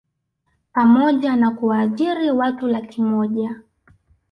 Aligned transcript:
pamoja 0.73 1.35
na 1.35 1.51
kuwaajiri 1.51 2.31
watu 2.31 2.67
laki 2.67 3.01
moja 3.01 3.61